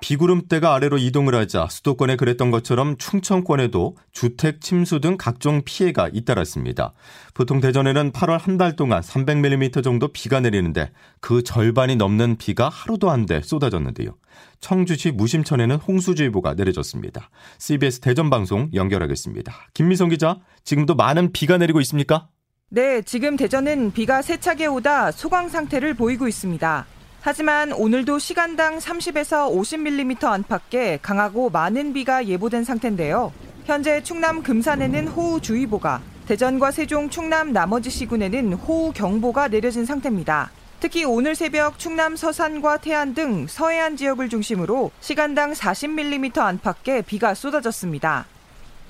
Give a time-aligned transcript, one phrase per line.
[0.00, 6.92] 비구름대가 아래로 이동을 하자 수도권에 그랬던 것처럼 충청권에도 주택 침수 등 각종 피해가 잇따랐습니다.
[7.34, 13.10] 보통 대전에는 8월 한 달 동안 300mm 정도 비가 내리는데 그 절반이 넘는 비가 하루도
[13.10, 14.16] 안 돼 쏟아졌는데요.
[14.60, 17.30] 청주시 무심천에는 홍수주의보가 내려졌습니다.
[17.58, 19.52] CBS 대전 방송 연결하겠습니다.
[19.74, 22.28] 김미성 기자, 지금도 많은 비가 내리고 있습니까?
[22.70, 26.86] 네, 지금 대전은 비가 세차게 오다 소강 상태를 보이고 있습니다.
[27.20, 33.32] 하지만 오늘도 시간당 30에서 50mm 안팎의 강하고 많은 비가 예보된 상태인데요.
[33.64, 40.50] 현재 충남 금산에는 호우주의보가, 대전과 세종, 충남 나머지 시군에는 호우경보가 내려진 상태입니다.
[40.80, 48.26] 특히 오늘 새벽 충남 서산과 태안 등 서해안 지역을 중심으로 시간당 40mm 안팎의 비가 쏟아졌습니다.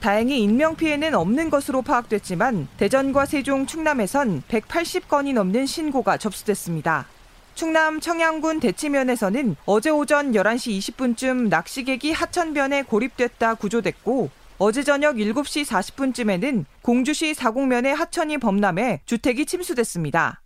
[0.00, 7.06] 다행히 인명피해는 없는 것으로 파악됐지만 대전과 세종, 충남에선 180건이 넘는 신고가 접수됐습니다.
[7.58, 16.64] 충남 청양군 대치면에서는 어제 오전 11시 20분쯤 낚시객이 하천변에 고립됐다 구조됐고 어제 저녁 7시 40분쯤에는
[16.82, 20.40] 공주시 사곡면의 하천이 범람해 주택이 침수됐습니다.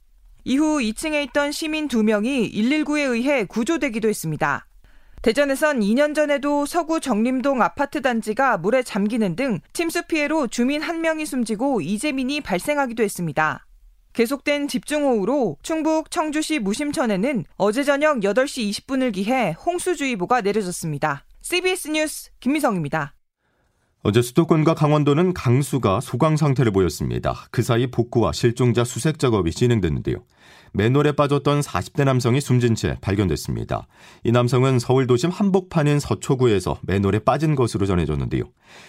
[0.45, 4.67] 이후 2층에 있던 시민 2명이 119에 의해 구조되기도 했습니다.
[5.21, 11.83] 대전에선 2년 전에도 서구 정림동 아파트 단지가 물에 잠기는 등 침수 피해로 주민 1명이 숨지고
[11.83, 13.67] 이재민이 발생하기도 했습니다.
[14.13, 21.25] 계속된 집중호우로 충북 청주시 무심천에는 어제 저녁 8시 20분을 기해 홍수주의보가 내려졌습니다.
[21.41, 23.15] CBS 뉴스 김미성입니다.
[24.05, 27.47] 어제 수도권과 강원도는 강수가 소강 상태를 보였습니다.
[27.53, 30.17] 그 사이 복구와 실종자 수색 작업이 진행됐는데요.
[30.73, 33.87] 맨홀에 빠졌던 40대 남성이 숨진 채 발견됐습니다.
[34.25, 38.43] 이 남성은 서울 도심 한복판인 서초구에서 맨홀에 빠진 것으로 전해졌는데요.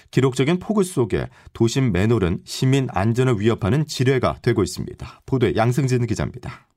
[0.10, 5.22] 기록적인 폭우 속에 도심 맨홀은 시민 안전을 위협하는 지뢰가 되고 있습니다.
[5.28, 6.68] 보도에 양승진 기자입니다.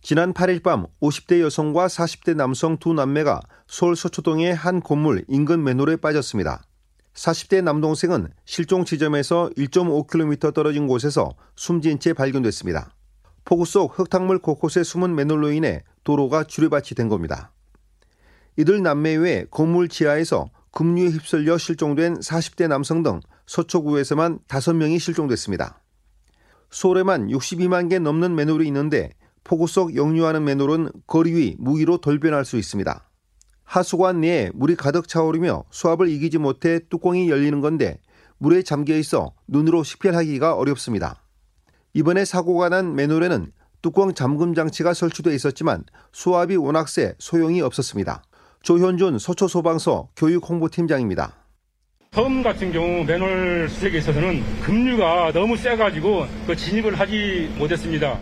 [0.00, 5.96] 지난 8일 밤 50대 여성과 40대 남성 두 남매가 서울 서초동의 한 건물 인근 맨홀에
[5.96, 6.62] 빠졌습니다.
[7.14, 12.94] 40대 남동생은 실종 지점에서 1.5km 떨어진 곳에서 숨진 채 발견됐습니다.
[13.44, 17.52] 폭우 속 흙탕물 곳곳에 숨은 맨홀로 인해 도로가 주례밭이 된 겁니다.
[18.56, 25.82] 이들 남매 외 건물 지하에서 급류에 휩쓸려 실종된 40대 남성 등 서초구에서만 5명이 실종됐습니다.
[26.70, 29.10] 서울에만 62만 개 넘는 맨홀이 있는데
[29.44, 33.08] 폭우 속 역류하는 맨홀은 거리 위 무기로 돌변할 수 있습니다.
[33.72, 38.00] 하수관 내에 물이 가득 차오르며 수압을 이기지 못해 뚜껑이 열리는 건데
[38.36, 41.22] 물에 잠겨 있어 눈으로 식별하기가 어렵습니다.
[41.94, 43.50] 이번에 사고가 난 맨홀에는
[43.80, 48.22] 뚜껑 잠금 장치가 설치돼 있었지만 수압이 워낙 세 소용이 없었습니다.
[48.62, 51.32] 조현준 서초소방서 교육홍보팀장입니다.
[52.10, 58.20] 처음 같은 경우 맨홀 수색에 있어서는 급류가 너무 세가지고 그 진입을 하지 못했습니다.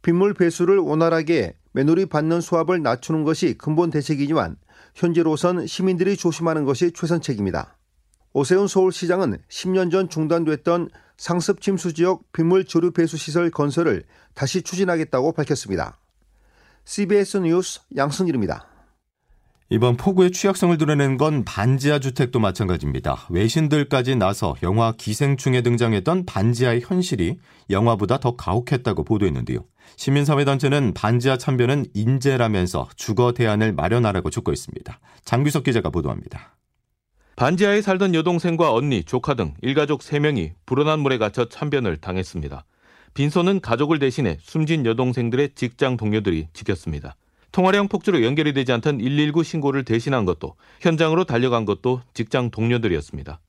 [0.00, 4.56] 빗물 배수를 원활하게 맨홀이 받는 수압을 낮추는 것이 근본 대책이지만
[4.94, 7.76] 현재로선 시민들이 조심하는 것이 최선책입니다.
[8.32, 14.04] 오세훈 서울시장은 10년 전 중단됐던 상습 침수 지역 빗물 조류 배수 시설 건설을
[14.34, 15.98] 다시 추진하겠다고 밝혔습니다.
[16.84, 18.75] CBS 뉴스 양승일입니다.
[19.68, 23.26] 이번 폭우의 취약성을 드러낸 건 반지하 주택도 마찬가지입니다.
[23.30, 27.38] 외신들까지 나서 영화 기생충에 등장했던 반지하의 현실이
[27.70, 29.58] 영화보다 더 가혹했다고 보도했는데요.
[29.96, 35.00] 시민사회단체는 반지하 참변은 인재라면서 주거 대안을 마련하라고 촉구 했습니다.
[35.24, 36.56] 장규석 기자가 보도합니다.
[37.34, 42.64] 반지하에 살던 여동생과 언니, 조카 등 일가족 3명이 불어난 물에 갇혀 참변을 당했습니다.
[43.14, 47.16] 빈소는 가족을 대신해 숨진 여동생들의 직장 동료들이 지켰습니다.
[47.56, 53.40] 통화량 폭주로 연결이 되지 않던 119 신고를 대신한 것도 현장으로 달려간 것도 직장 동료들이었습니다.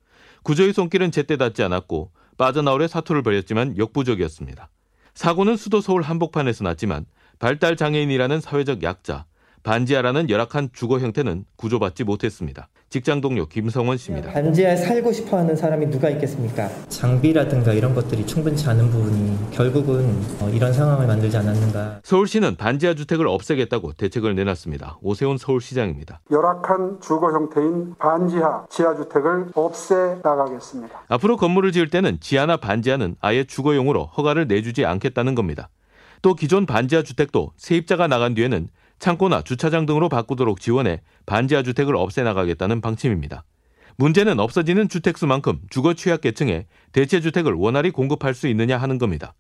[0.44, 4.70] 구조의 손길은 제때 닿지 않았고 빠져나오려 사투를 벌였지만 역부족이었습니다.
[5.14, 7.06] 사고는 수도 서울 한복판에서 났지만
[7.38, 9.26] 발달 장애인이라는 사회적 약자,
[9.64, 12.70] 반지하라는 열악한 주거 형태는 구조받지 못했습니다.
[12.90, 14.32] 직장 동료 김성원 씨입니다.
[14.32, 16.70] 반지하에 살고 싶어 하는 사람이 누가 있겠습니까?
[16.88, 20.06] 장비라든가 이런 것들이 충분치 않은 부분이 결국은
[20.40, 22.00] 어, 이런 상황을 만들지 않았는가.
[22.04, 25.00] 서울시는 반지하 주택을 없애겠다고 대책을 내놨습니다.
[25.02, 26.22] 오세훈 서울시장입니다.
[26.32, 31.04] 열악한 주거 형태인 반지하 지하 주택을 없애 나가겠습니다.
[31.10, 35.68] 앞으로 건물을 지을 때는 지하나 반지하는 아예 주거용으로 허가를 내주지 않겠다는 겁니다.
[36.22, 42.24] 또 기존 반지하 주택도 세입자가 나간 뒤에는 창고나 주차장 등으로 바꾸도록 지원해 반지하 주택을 없애
[42.24, 43.44] 나가겠다는 방침입니다.
[43.98, 49.34] 문제는 없어지는 주택수만큼 주거 취약계층에 대체 주택을 원활히 공급할 수 있느냐 하는 겁니다.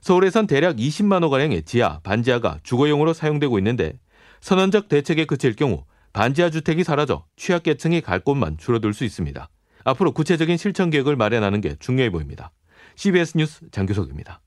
[0.00, 3.92] 서울에선 대략 20만 호가량의 지하, 반지하가 주거용으로 사용되고 있는데
[4.40, 9.48] 선언적 대책에 그칠 경우 반지하 주택이 사라져 취약계층이 갈 곳만 줄어들 수 있습니다.
[9.84, 12.52] 앞으로 구체적인 실천 계획을 마련하는 게 중요해 보입니다.
[12.96, 14.40] CBS 뉴스 장규석입니다.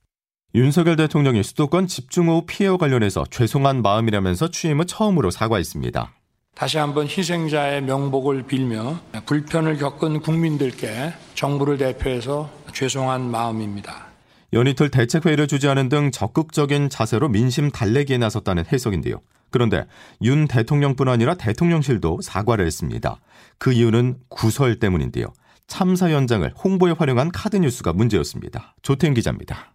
[0.56, 6.14] 윤석열 대통령이 수도권 집중호우 피해와 관련해서 죄송한 마음이라면서 취임 후 처음으로 사과했습니다.
[6.56, 14.08] 다시 한번 희생자의 명복을 빌며 불편을 겪은 국민들께 정부를 대표해서 죄송한 마음입니다.
[14.54, 19.20] 연이틀 대책회의를 주재하는 등 적극적인 자세로 민심 달래기에 나섰다는 해석인데요.
[19.52, 19.86] 그런데
[20.22, 23.20] 윤 대통령뿐 아니라 대통령실도 사과를 했습니다.
[23.58, 25.34] 그 이유는 구설 때문인데요.
[25.68, 28.76] 참사 현장을 홍보에 활용한 카드 뉴스가 문제였습니다.
[28.82, 29.75] 조태인 기자입니다.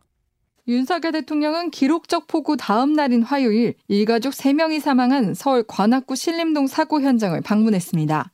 [0.70, 7.38] 윤석열 대통령은 기록적 폭우 다음 날인 화요일 일가족 3명이 사망한 서울 관악구 신림동 사고 현장을
[7.40, 8.30] 방문했습니다.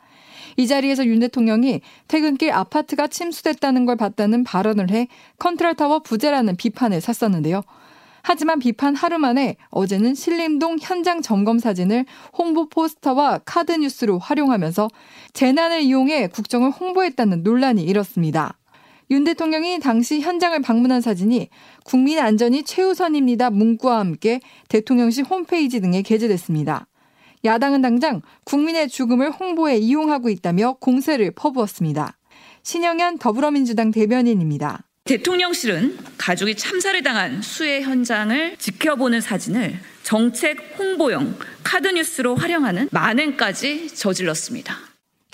[0.59, 7.63] 이 자리에서 윤 대통령이 퇴근길 아파트가 침수됐다는 걸 봤다는 발언을 해 컨트롤타워 부재라는 비판을 샀었는데요.
[8.21, 12.05] 하지만 비판 하루 만에 어제는 신림동 현장 점검 사진을
[12.37, 14.89] 홍보 포스터와 카드 뉴스로 활용하면서
[15.33, 18.59] 재난을 이용해 국정을 홍보했다는 논란이 일었습니다.
[19.11, 21.49] 윤 대통령이 당시 현장을 방문한 사진이
[21.85, 26.87] 국민 안전이 최우선입니다 문구와 함께 대통령실 홈페이지 등에 게재됐습니다.
[27.45, 32.19] 야당은 당장 국민의 죽음을 홍보에 이용하고 있다며 공세를 퍼부었습니다.
[32.65, 34.83] 신영현 더불어민주당 대변인입니다.
[35.05, 44.86] 대통령실은 가족이 참사를 당한 수해 현장을 지켜보는 사진을 정책 홍보용 카드뉴스로 활용하는 만행까지 저질렀습니다.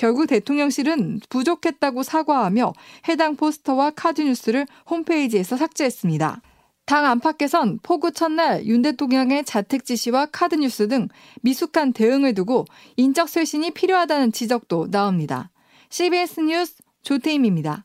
[0.03, 2.73] 결국 대통령실은 부족했다고 사과하며
[3.09, 6.43] 해당 포스터와 카드뉴스를 홈페이지에서 삭제했습니다.
[6.87, 11.07] 당 안팎에선 폭우 첫날 윤 대통령의 자택 지시와 카드뉴스 등
[11.43, 12.65] 미숙한 대응을 두고
[12.97, 15.51] 인적 쇄신이 필요하다는 지적도 나옵니다.
[15.91, 17.85] CBS 뉴스 조태임입니다.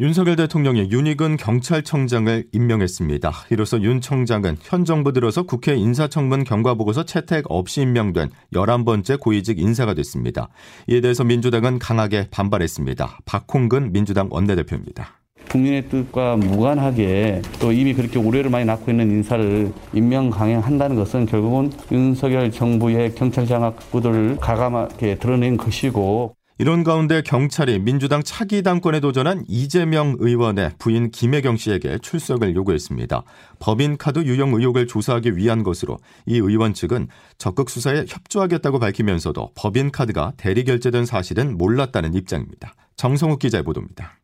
[0.00, 3.30] 윤석열 대통령이 윤익은 경찰청장을 임명했습니다.
[3.50, 9.94] 이로써 윤 청장은 현 정부 들어서 국회 인사청문 경과보고서 채택 없이 임명된 11번째 고위직 인사가
[9.94, 10.48] 됐습니다.
[10.88, 13.18] 이에 대해서 민주당은 강하게 반발했습니다.
[13.24, 15.20] 박홍근 민주당 원내대표입니다.
[15.48, 21.70] 국민의 뜻과 무관하게 또 이미 그렇게 우려를 많이 낳고 있는 인사를 임명 강행한다는 것은 결국은
[21.92, 30.14] 윤석열 정부의 경찰 장악부들을 가감하게 드러낸 것이고 이런 가운데 경찰이 민주당 차기 당권에 도전한 이재명
[30.20, 33.24] 의원의 부인 김혜경 씨에게 출석을 요구했습니다.
[33.58, 37.08] 법인카드 유용 의혹을 조사하기 위한 것으로 이 의원 측은
[37.38, 42.74] 적극 수사에 협조하겠다고 밝히면서도 법인카드가 대리 결제된 사실은 몰랐다는 입장입니다.
[42.94, 44.20] 정성욱 기자의 보도입니다.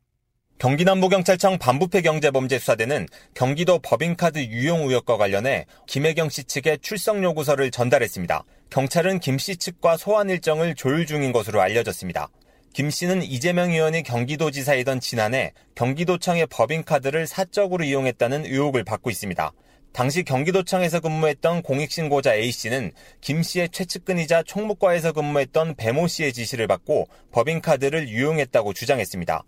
[0.61, 8.45] 경기남부경찰청 반부패 경제범죄수사대는 경기도 법인카드 유용 의혹과 관련해 김혜경 씨 측에 출석 요구서를 전달했습니다.
[8.71, 12.29] 경찰은 김 씨 측과 소환 일정을 조율 중인 것으로 알려졌습니다.
[12.73, 19.53] 김 씨는 이재명 의원이 경기도지사이던 지난해 경기도청의 법인카드를 사적으로 이용했다는 의혹을 받고 있습니다.
[19.93, 28.09] 당시 경기도청에서 근무했던 공익신고자 A씨는 김 씨의 최측근이자 총무과에서 근무했던 배모 씨의 지시를 받고 법인카드를
[28.09, 29.43] 유용했다고 주장했습니다.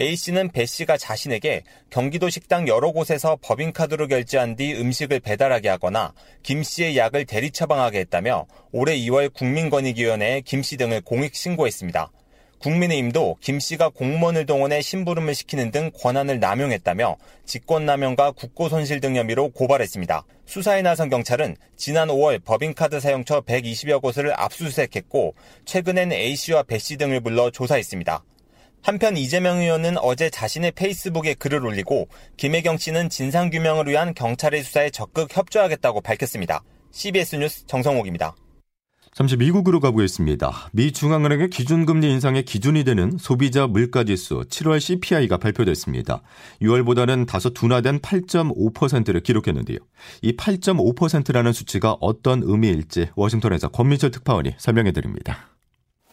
[0.00, 6.12] A씨는 배 씨가 자신에게 경기도 식당 여러 곳에서 법인카드로 결제한 뒤 음식을 배달하게 하거나
[6.44, 12.12] 김 씨의 약을 대리 처방하게 했다며 올해 2월 국민권익위원회에 김씨 등을 공익 신고했습니다.
[12.60, 20.24] 국민의힘도 김 씨가 공무원을 동원해 심부름을 시키는 등 권한을 남용했다며 직권남용과 국고손실 등 혐의로 고발했습니다.
[20.46, 27.50] 수사에 나선 경찰은 지난 5월 법인카드 사용처 120여 곳을 압수수색했고 최근엔 A씨와 배씨 등을 불러
[27.50, 28.24] 조사했습니다.
[28.82, 35.36] 한편 이재명 의원은 어제 자신의 페이스북에 글을 올리고 김혜경 씨는 진상규명을 위한 경찰의 수사에 적극
[35.36, 36.62] 협조하겠다고 밝혔습니다.
[36.90, 38.34] CBS 뉴스 정성옥입니다.
[39.18, 40.70] 잠시 미국으로 가보겠습니다.
[40.72, 46.22] 미 중앙은행의 기준금리 인상의 기준이 되는 소비자 물가지수 7월 CPI가 발표됐습니다.
[46.62, 49.78] 6월보다는 다소 둔화된 8.5%를 기록했는데요.
[50.22, 55.48] 이 8.5%라는 수치가 어떤 의미일지 워싱턴에서 권민철 특파원이 설명해 드립니다.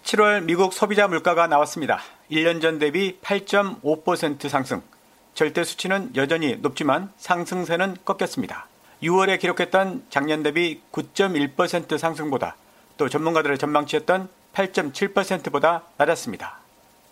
[0.05, 1.99] 7월 미국 소비자 물가가 나왔습니다.
[2.29, 4.83] 1년 전 대비 8.5% 상승.
[5.33, 8.67] 절대 수치는 여전히 높지만 상승세는 꺾였습니다.
[9.01, 12.55] 6월에 기록했던 작년 대비 9.1% 상승보다
[12.97, 16.59] 또 전문가들의 전망치였던 8.7%보다 낮았습니다.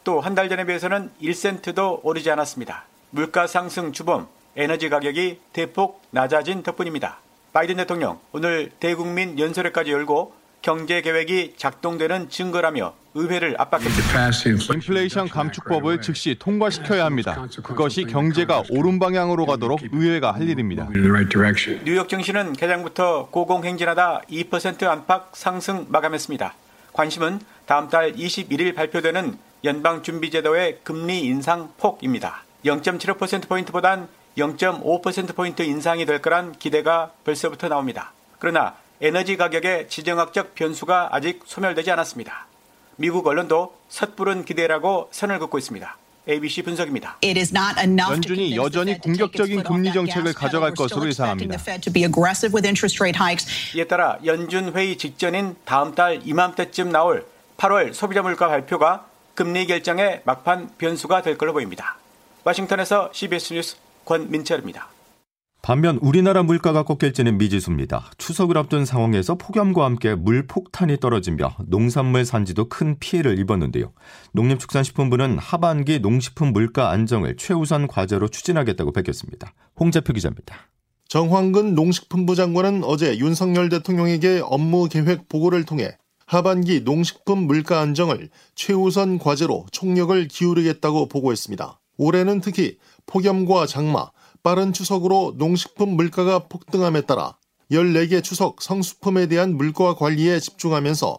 [0.04, 2.86] 또 한 달 전에 비해서는 1센트도 오르지 않았습니다.
[3.10, 7.18] 물가 상승 주범, 에너지 가격이 대폭 낮아진 덕분입니다.
[7.54, 14.32] 바이든 대통령 오늘 대국민 연설회까지 열고 경제 계획이 작동되는 증거라며 의회를 압박했습니다.
[14.74, 17.46] 인플레이션 감축법을 즉시 통과시켜야 합니다.
[17.62, 20.88] 그것이 경제가 옳은 방향으로 가도록 의회가 할 일입니다.
[21.84, 26.56] 뉴욕 증시는 개장부터 고공행진하다 2% 안팎 상승 마감했습니다.
[26.94, 32.46] 관심은 다음 달 21일 발표되는 연방준비제도의 금리 인상 폭입니다.
[32.64, 38.14] 0.75%포인트보단 0.5%포인트 인상이 될 거란 기대가 벌써부터 나옵니다.
[38.40, 42.48] 그러나 에너지 가격의 지정학적 변수가 아직 소멸되지 않았습니다.
[42.96, 45.98] 미국 언론도 섣부른 기대라고 선을 긋고 있습니다.
[46.30, 47.18] ABC 분석입니다.
[48.14, 51.58] 연준이 여전히 공격적인 금리 정책을 가져갈 것으로 예상합니다.
[53.76, 57.26] 이에 따라 연준 회의 직전인 다음 달 이맘때쯤 나올
[57.58, 59.06] 8월 소비자 물가 발표가
[59.36, 61.98] 금리 결정의 막판 변수가 될 걸로 보입니다.
[62.46, 64.88] 워싱턴에서 CBS 뉴스 권민철입니다.
[65.66, 68.12] 반면 우리나라 물가가 꺾일지는 미지수입니다.
[68.18, 73.94] 추석을 앞둔 상황에서 폭염과 함께 물 폭탄이 떨어지며 농산물 산지도 큰 피해를 입었는데요.
[74.34, 79.54] 농림축산식품부는 하반기 농식품 물가 안정을 최우선 과제로 추진하겠다고 밝혔습니다.
[79.80, 80.68] 홍재표 기자입니다.
[81.08, 89.18] 정황근 농식품부 장관은 어제 윤석열 대통령에게 업무 계획 보고를 통해 하반기 농식품 물가 안정을 최우선
[89.18, 91.80] 과제로 총력을 기울이겠다고 보고했습니다.
[91.98, 94.10] 올해는 특히 폭염과 장마,
[94.44, 97.38] 빠른 추석으로 농식품 물가가 폭등함에 따라
[97.72, 101.18] 14개 추석 성수품에 대한 물가 관리에 집중하면서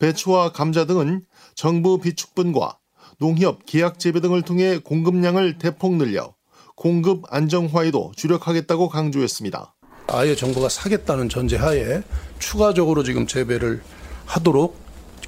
[0.00, 2.78] 배추와 감자 등은 정부 비축분과
[3.18, 6.34] 농협 계약 재배 등을 통해 공급량을 대폭 늘려
[6.74, 9.74] 공급 안정화에도 주력하겠다고 강조했습니다.
[10.08, 12.02] 아예 정부가 사겠다는 전제하에
[12.40, 13.82] 추가적으로 지금 재배를
[14.26, 14.76] 하도록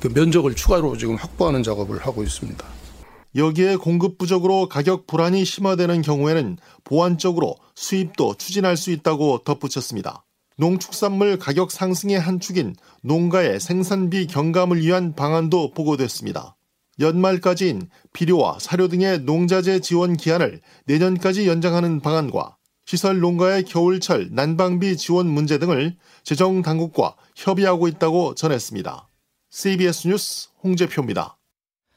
[0.00, 2.75] 그 면적을 추가로 지금 확보하는 작업을 하고 있습니다.
[3.37, 10.25] 여기에 공급 부족으로 가격 불안이 심화되는 경우에는 보완적으로 수입도 추진할 수 있다고 덧붙였습니다.
[10.57, 16.57] 농축산물 가격 상승의 한 축인 농가의 생산비 경감을 위한 방안도 보고됐습니다.
[16.99, 25.26] 연말까지인 비료와 사료 등의 농자재 지원 기한을 내년까지 연장하는 방안과 시설 농가의 겨울철 난방비 지원
[25.28, 29.09] 문제 등을 재정 당국과 협의하고 있다고 전했습니다.
[29.50, 31.37] CBS 뉴스 홍재표입니다.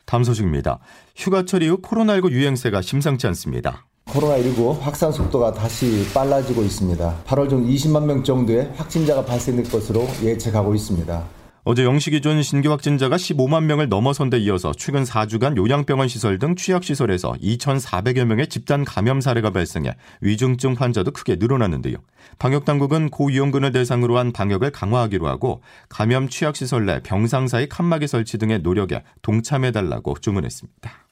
[0.09, 0.79] 다음 소식입니다.
[1.15, 3.85] 휴가철 이후 코로나19 유행세가 심상치 않습니다.
[4.07, 7.21] 코로나19 확산 속도가 다시 빨라지고 있습니다.
[7.27, 11.38] 8월 중 20만 명 정도의 확진자가 발생될 것으로 예측하고 있습니다.
[11.71, 16.55] 어제 영시 기준 신규 확진자가 15만 명을 넘어선 데 이어서 최근 4주간 요양병원 시설 등
[16.55, 21.97] 취약시설에서 2,400여 명의 집단 감염 사례가 발생해 위중증 환자도 크게 늘어났는데요.
[22.39, 28.61] 방역당국은 고위험군을 대상으로 한 방역을 강화하기로 하고 감염 취약시설 내 병상 사이 칸막이 설치 등의
[28.63, 31.08] 노력에 동참해달라고 주문했습니다.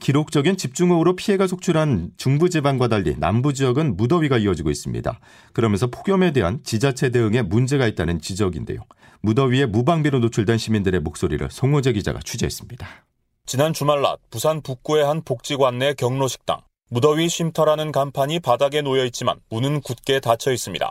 [0.00, 5.20] 기록적인 집중호우로 피해가 속출한 중부 지방과 달리 남부 지역은 무더위가 이어지고 있습니다.
[5.52, 8.80] 그러면서 폭염에 대한 지자체 대응에 문제가 있다는 지적인데요.
[9.20, 12.86] 무더위에 무방비로 노출된 시민들의 목소리를 송호재 기자가 취재했습니다.
[13.46, 16.60] 지난 주말 낮 부산 북구의 한 복지관 내 경로식당.
[16.90, 20.90] 무더위 쉼터라는 간판이 바닥에 놓여 있지만 문은 굳게 닫혀 있습니다.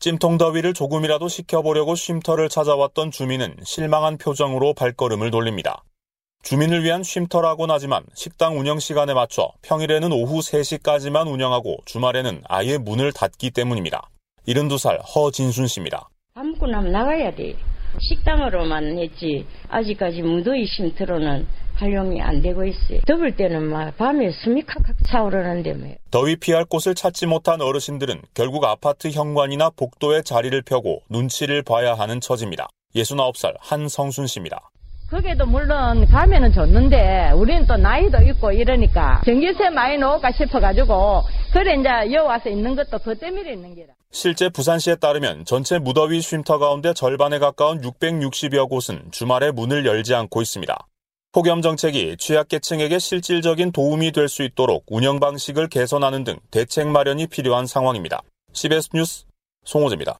[0.00, 5.84] 찜통 더위를 조금이라도 식혀보려고 쉼터를 찾아왔던 주민은 실망한 표정으로 발걸음을 돌립니다.
[6.42, 13.12] 주민을 위한 쉼터라곤 하지만 식당 운영 시간에 맞춰 평일에는 오후 3시까지만 운영하고 주말에는 아예 문을
[13.12, 14.08] 닫기 때문입니다.
[14.48, 16.08] 72살 허진순 씨입니다.
[16.34, 17.54] 담고 나면 나가야 돼.
[18.00, 23.00] 식당으로만 했지 아직까지 무더위 쉼터로는 활용이 안 되고 있어요.
[23.06, 25.94] 더울 때는 막 밤에 숨이 칵칵 차오르는데 뭐.
[26.10, 32.20] 더위 피할 곳을 찾지 못한 어르신들은 결국 아파트 현관이나 복도에 자리를 펴고 눈치를 봐야 하는
[32.20, 32.68] 처지입니다.
[32.96, 34.70] 69살 한성순 씨입니다.
[35.12, 41.20] 그게도 물론 가면은 좋는데 우리는 또 나이도 있고 이러니까 전기세 많이 넣을까 싶어가지고
[41.52, 43.88] 그래 이제 여 와서 있는 것도 그 때문에 있는 게라.
[44.10, 50.40] 실제 부산시에 따르면 전체 무더위 쉼터 가운데 절반에 가까운 660여 곳은 주말에 문을 열지 않고
[50.40, 50.78] 있습니다.
[51.32, 57.66] 폭염 정책이 취약계층에게 실질적인 도움이 될 수 있도록 운영 방식을 개선하는 등 대책 마련이 필요한
[57.66, 58.22] 상황입니다.
[58.54, 59.24] CBS 뉴스
[59.64, 60.18] 송호재입니다.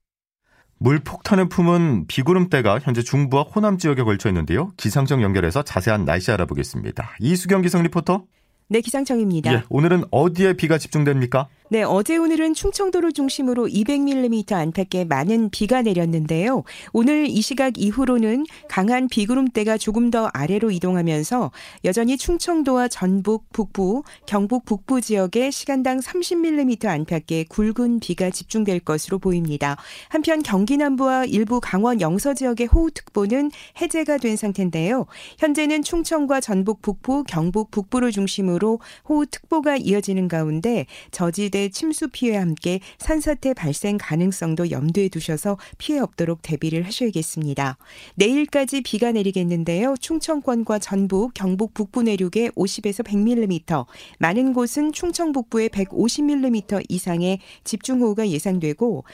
[0.82, 4.72] 물폭탄을 품은 비구름대가 현재 중부와 호남 지역에 걸쳐 있는데요.
[4.76, 7.16] 기상청 연결해서 자세한 날씨 알아보겠습니다.
[7.20, 8.24] 이수경 기상 리포터.
[8.68, 9.52] 네, 기상청입니다.
[9.52, 11.46] 예, 오늘은 어디에 비가 집중됩니까?
[11.72, 16.64] 네, 어제 오늘은 충청도를 중심으로 200mm 안팎의 많은 비가 내렸는데요.
[16.92, 21.50] 오늘 이 시각 이후로는 강한 비구름대가 조금 더 아래로 이동하면서
[21.86, 29.78] 여전히 충청도와 전북, 북부, 경북 북부 지역에 시간당 30mm 안팎의 굵은 비가 집중될 것으로 보입니다.
[30.10, 33.50] 한편 경기 남부와 일부 강원 영서 지역의 호우특보는
[33.80, 35.06] 해제가 된 상태인데요.
[35.38, 43.54] 현재는 충청과 전북 북부, 경북 북부를 중심으로 호우특보가 이어지는 가운데 저지대 침수 피해와 함께 산사태
[43.54, 47.76] 발생 가능성도 염두에 두셔서 피해 없도록 대비를 하셔야겠습니다.
[48.14, 49.94] 내일까지 비가 내리겠는데요.
[50.00, 53.86] 충청권과 전북, 경북 북부 내륙에 50에서 100mm,
[54.18, 59.04] 많은 곳은 충청 북부에 150mm 이상의 집중호우가 예상되고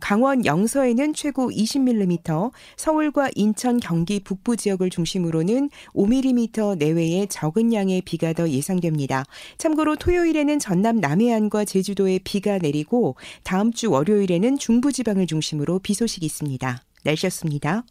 [0.00, 8.32] 강원 영서에는 최고 20mm, 서울과 인천, 경기 북부 지역을 중심으로는 5mm 내외의 적은 양의 비가
[8.32, 9.24] 더 예상됩니다.
[9.58, 16.26] 참고로 토요일에는 전남 남해안과 제주 제주도에 비가 내리고 다음 주 월요일에는 중부지방을 중심으로 비 소식이
[16.26, 16.82] 있습니다.
[17.04, 17.84] 날씨였습니다.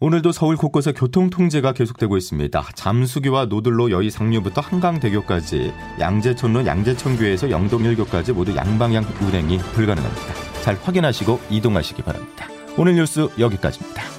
[0.00, 2.68] 오늘도 서울 곳곳에 교통 통제가 계속되고 있습니다.
[2.74, 10.62] 잠수교와 노들로 여의 상류부터 한강대교까지 양재천로 양재천교에서 영동 1교까지 모두 양방향 운행이 불가능합니다.
[10.62, 12.48] 잘 확인하시고 이동하시기 바랍니다.
[12.76, 14.17] 오늘 뉴스 여기까지입니다.